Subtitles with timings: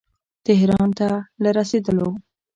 [0.45, 1.07] تهران ته
[1.43, 2.09] له رسېدلو.